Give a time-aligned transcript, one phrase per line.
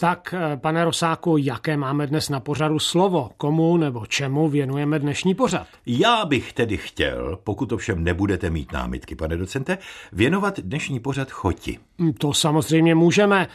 [0.00, 3.30] Tak, eh, pane Rosáku, jaké máme dnes na pořadu slovo?
[3.36, 5.66] Komu nebo čemu věnujeme dnešní pořad?
[5.86, 9.78] Já bych tedy chtěl, pokud ovšem nebudete mít námitky, pane docente,
[10.12, 11.78] věnovat dnešní pořad choti.
[11.98, 13.48] Hm, to samozřejmě můžeme,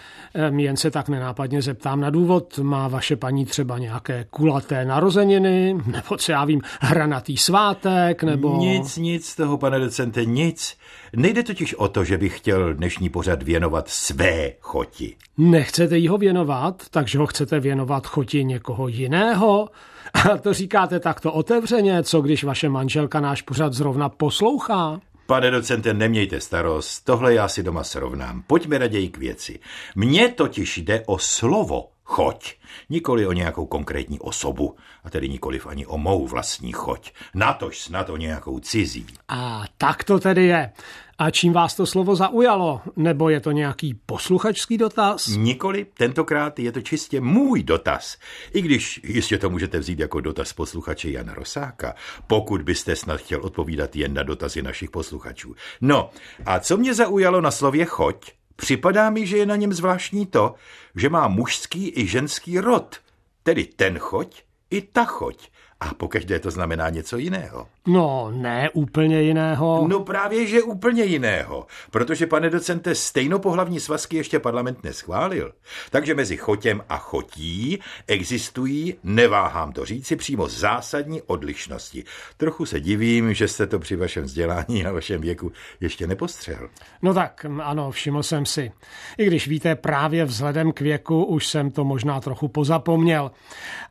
[0.57, 2.59] jen se tak nenápadně zeptám na důvod.
[2.59, 8.57] Má vaše paní třeba nějaké kulaté narozeniny, nebo co já vím, hranatý svátek, nebo...
[8.57, 10.77] Nic, nic z toho, pane docente, nic.
[11.15, 15.15] Nejde totiž o to, že bych chtěl dnešní pořad věnovat své choti.
[15.37, 19.69] Nechcete jí ho věnovat, takže ho chcete věnovat choti někoho jiného?
[20.13, 24.99] A to říkáte takto otevřeně, co když vaše manželka náš pořad zrovna poslouchá?
[25.31, 28.43] Pane docente, nemějte starost, tohle já si doma srovnám.
[28.47, 29.59] Pojďme raději k věci.
[29.95, 32.55] Mně totiž jde o slovo choť,
[32.89, 38.09] nikoli o nějakou konkrétní osobu, a tedy nikoliv ani o mou vlastní choť, natož snad
[38.09, 39.07] o nějakou cizí.
[39.27, 40.71] A tak to tedy je.
[41.17, 42.81] A čím vás to slovo zaujalo?
[42.95, 45.27] Nebo je to nějaký posluchačský dotaz?
[45.27, 48.17] Nikoli, tentokrát je to čistě můj dotaz.
[48.53, 51.95] I když jistě to můžete vzít jako dotaz posluchače Jana Rosáka,
[52.27, 55.55] pokud byste snad chtěl odpovídat jen na dotazy našich posluchačů.
[55.81, 56.09] No,
[56.45, 58.40] a co mě zaujalo na slově choť?
[58.61, 60.55] Připadá mi, že je na něm zvláštní to,
[60.95, 63.01] že má mužský i ženský rod.
[63.43, 65.49] Tedy ten choť i ta choť.
[65.81, 67.67] A pokaždé to znamená něco jiného.
[67.87, 69.87] No, ne úplně jiného.
[69.87, 71.67] No právě, že úplně jiného.
[71.91, 75.53] Protože, pane docente, stejnopohlavní svazky ještě parlament neschválil.
[75.89, 82.03] Takže mezi chotěm a chotí existují, neváhám to říci, přímo zásadní odlišnosti.
[82.37, 86.69] Trochu se divím, že jste to při vašem vzdělání a vašem věku ještě nepostřehl.
[87.01, 88.71] No tak, ano, všiml jsem si.
[89.17, 93.31] I když víte, právě vzhledem k věku už jsem to možná trochu pozapomněl.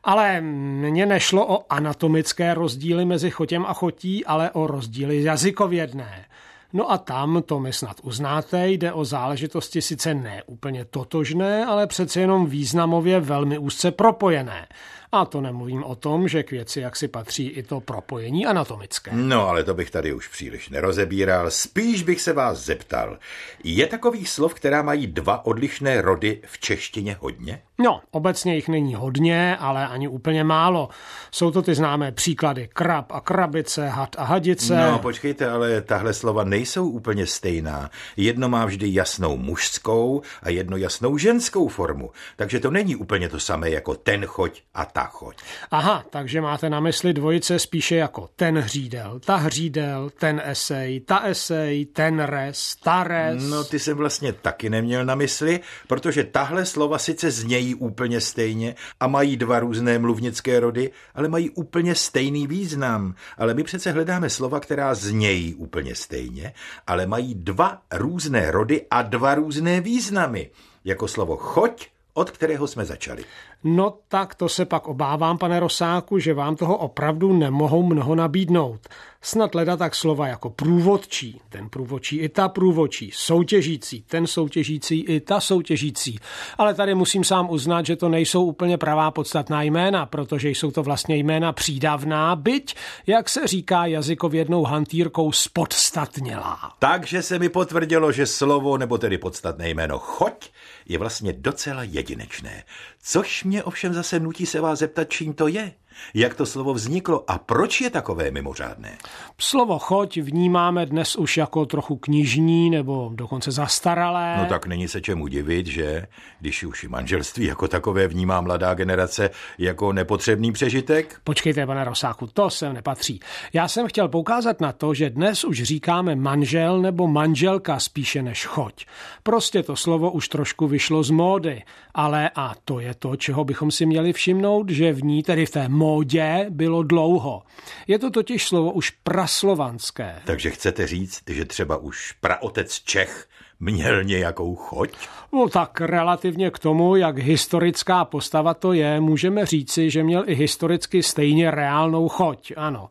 [0.03, 6.25] Ale mně nešlo o anatomické rozdíly mezi chotěm a chotí, ale o rozdíly jazykovědné.
[6.73, 11.87] No a tam, to mi snad uznáte, jde o záležitosti sice ne úplně totožné, ale
[11.87, 14.67] přece jenom významově velmi úzce propojené.
[15.11, 19.11] A to nemluvím o tom, že k věci jak si patří i to propojení anatomické.
[19.13, 21.51] No, ale to bych tady už příliš nerozebíral.
[21.51, 23.17] Spíš bych se vás zeptal.
[23.63, 27.61] Je takových slov, která mají dva odlišné rody v češtině hodně?
[27.79, 30.89] No, obecně jich není hodně, ale ani úplně málo.
[31.31, 34.77] Jsou to ty známé příklady krab a krabice, had a hadice.
[34.77, 37.89] No, počkejte, ale tahle slova nejsou úplně stejná.
[38.17, 42.09] Jedno má vždy jasnou mužskou a jedno jasnou ženskou formu.
[42.35, 45.37] Takže to není úplně to samé jako ten choď a ta choď.
[45.71, 51.19] Aha, takže máte na mysli dvojice spíše jako ten hřídel, ta hřídel, ten esej, ta
[51.19, 53.43] esej, ten res, ta res.
[53.43, 58.75] No, ty jsem vlastně taky neměl na mysli, protože tahle slova sice znějí úplně stejně
[58.99, 63.15] a mají dva různé mluvnické rody, ale mají úplně stejný význam.
[63.37, 66.53] Ale my přece hledáme slova, která znějí úplně stejně,
[66.87, 70.49] ale mají dva různé rody a dva různé významy.
[70.85, 73.25] Jako slovo choď, od kterého jsme začali.
[73.63, 78.79] No tak to se pak obávám, pane Rosáku, že vám toho opravdu nemohou mnoho nabídnout.
[79.23, 85.19] Snad leda tak slova jako průvodčí, ten průvodčí i ta průvodčí, soutěžící, ten soutěžící i
[85.19, 86.19] ta soutěžící.
[86.57, 90.83] Ale tady musím sám uznat, že to nejsou úplně pravá podstatná jména, protože jsou to
[90.83, 92.75] vlastně jména přídavná, byť,
[93.07, 96.57] jak se říká jazykovědnou hantýrkou, spodstatnělá.
[96.79, 100.49] Takže se mi potvrdilo, že slovo, nebo tedy podstatné jméno choď,
[100.85, 102.63] je vlastně docela jedinečné.
[103.01, 105.73] Což mě ovšem zase nutí se vás zeptat, čím to je.
[106.13, 108.97] Jak to slovo vzniklo a proč je takové mimořádné?
[109.37, 114.35] Slovo choť vnímáme dnes už jako trochu knižní nebo dokonce zastaralé.
[114.37, 116.07] No tak není se čemu divit, že
[116.39, 121.19] když už i manželství jako takové vnímá mladá generace jako nepotřebný přežitek?
[121.23, 123.19] Počkejte, pane Rosáku, to sem nepatří.
[123.53, 128.45] Já jsem chtěl poukázat na to, že dnes už říkáme manžel nebo manželka spíše než
[128.45, 128.85] choť.
[129.23, 131.63] Prostě to slovo už trošku vyšlo z módy,
[131.93, 135.49] ale a to je to, čeho bychom si měli všimnout, že v ní, tedy v
[135.49, 137.43] té módě, bylo dlouho.
[137.87, 140.21] Je to totiž slovo už praslovanské.
[140.25, 143.27] Takže chcete říct, že třeba už praotec Čech
[143.61, 144.89] měl nějakou choť?
[145.33, 150.35] No tak relativně k tomu, jak historická postava to je, můžeme říci, že měl i
[150.35, 152.89] historicky stejně reálnou choť, ano.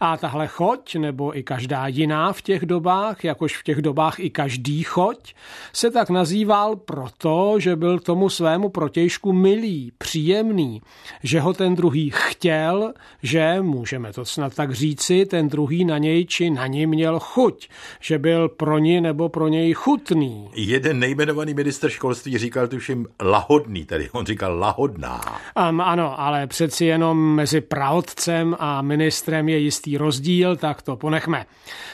[0.00, 4.30] A tahle choť, nebo i každá jiná v těch dobách, jakož v těch dobách i
[4.30, 5.34] každý choť,
[5.72, 10.82] se tak nazýval proto, že byl tomu svému protějšku milý, příjemný,
[11.22, 12.92] že ho ten druhý chtěl,
[13.22, 17.68] že, můžeme to snad tak říci, ten druhý na něj či na ní měl chuť,
[18.00, 20.50] že byl pro ní nebo pro něj chut chutný.
[20.54, 25.20] Jeden nejmenovaný minister školství říkal tuším lahodný, tedy on říkal lahodná.
[25.68, 31.46] Um, ano, ale přeci jenom mezi praotcem a ministrem je jistý rozdíl, tak to ponechme.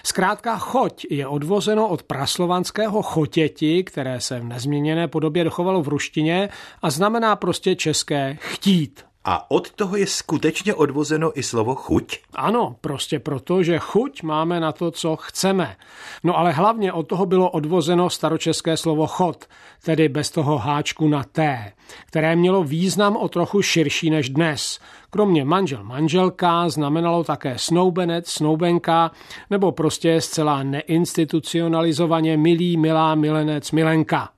[0.04, 6.48] Zkrátka choť je odvozeno od praslovanského chotěti, které se v nezměněné podobě dochovalo v ruštině
[6.82, 9.04] a znamená prostě české chtít.
[9.24, 12.18] A od toho je skutečně odvozeno i slovo chuť?
[12.34, 15.76] Ano, prostě proto, že chuť máme na to, co chceme.
[16.24, 19.46] No ale hlavně od toho bylo odvozeno staročeské slovo chod,
[19.84, 21.72] tedy bez toho háčku na T,
[22.06, 24.78] které mělo význam o trochu širší než dnes.
[25.10, 29.10] Kromě manžel manželka znamenalo také snoubenec, snoubenka
[29.50, 34.28] nebo prostě zcela neinstitucionalizovaně milý, milá, milenec, milenka.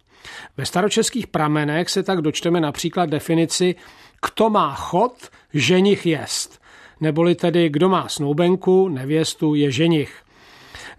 [0.56, 3.74] Ve staročeských pramenech se tak dočteme například definici
[4.24, 5.12] kdo má chod,
[5.54, 6.60] ženich jest.
[7.00, 10.24] Neboli tedy, kdo má snoubenku, nevěstu, je ženich.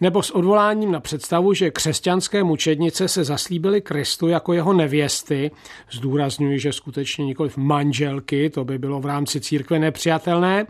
[0.02, 5.52] Nebo s odvoláním na představu, že křesťanské mučednice se zaslíbily Kristu jako jeho nevěsty,
[5.92, 10.68] zdůrazňuji, že skutečně nikoli manželky, to by bylo v rámci církve nepřijatelné,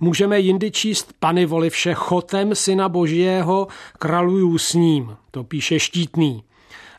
[0.00, 3.68] můžeme jindy číst Pany volivše chotem syna božího,
[3.98, 6.42] kraluju s ním, to píše štítný.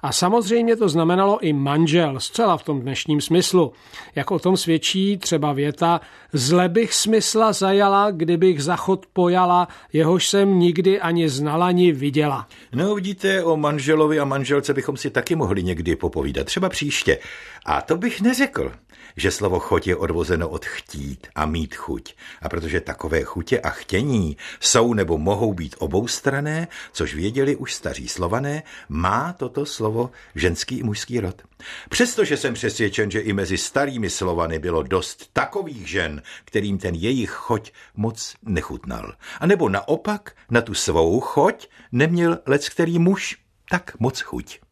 [0.05, 3.73] A samozřejmě to znamenalo i manžel, zcela v tom dnešním smyslu.
[4.15, 6.01] Jak o tom svědčí třeba věta,
[6.33, 12.47] zle bych smysla zajala, kdybych zachod pojala, jehož jsem nikdy ani znala, ani viděla.
[12.73, 17.17] No vidíte, o manželovi a manželce bychom si taky mohli někdy popovídat, třeba příště.
[17.65, 18.71] A to bych neřekl
[19.17, 22.15] že slovo choť je odvozeno od chtít a mít chuť.
[22.41, 28.07] A protože takové chutě a chtění jsou nebo mohou být oboustrané, což věděli už staří
[28.07, 31.41] slované, má toto slovo ženský i mužský rod.
[31.89, 37.31] Přestože jsem přesvědčen, že i mezi starými slovany bylo dost takových žen, kterým ten jejich
[37.31, 39.13] choť moc nechutnal.
[39.39, 43.37] A nebo naopak na tu svou choť neměl lec který muž
[43.69, 44.64] tak moc chuť.